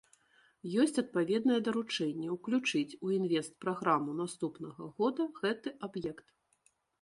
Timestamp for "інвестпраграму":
3.17-4.17